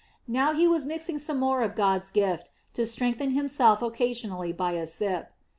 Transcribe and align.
Now 0.27 0.51
he 0.53 0.67
was 0.67 0.83
mixing 0.87 1.19
some 1.19 1.37
more 1.37 1.61
of 1.61 1.75
God's 1.75 2.09
gift 2.09 2.49
to 2.73 2.87
strengthen 2.87 3.33
himself 3.35 3.83
occasionally 3.83 4.51
by 4.51 4.71
a 4.71 4.87
sip. 4.87 5.29